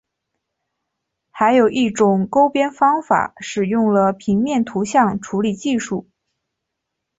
[1.29, 6.09] 还有一种勾边方法使用了平面图像处理技术。